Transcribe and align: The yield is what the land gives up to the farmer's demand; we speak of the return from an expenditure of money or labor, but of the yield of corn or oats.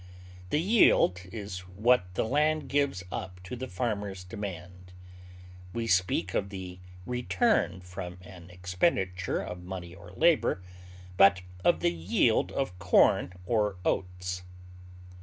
The 0.49 0.59
yield 0.59 1.21
is 1.31 1.59
what 1.59 2.11
the 2.15 2.23
land 2.27 2.67
gives 2.69 3.03
up 3.11 3.39
to 3.43 3.55
the 3.55 3.67
farmer's 3.67 4.23
demand; 4.23 4.93
we 5.73 5.85
speak 5.85 6.33
of 6.33 6.49
the 6.49 6.79
return 7.05 7.81
from 7.81 8.17
an 8.23 8.49
expenditure 8.49 9.41
of 9.43 9.61
money 9.61 9.93
or 9.93 10.09
labor, 10.13 10.63
but 11.17 11.43
of 11.63 11.81
the 11.81 11.93
yield 11.93 12.51
of 12.51 12.79
corn 12.79 13.33
or 13.45 13.77
oats. 13.85 14.41